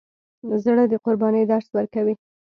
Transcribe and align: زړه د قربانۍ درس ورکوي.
زړه 0.63 0.83
د 0.91 0.93
قربانۍ 1.05 1.43
درس 1.51 1.67
ورکوي. 1.77 2.15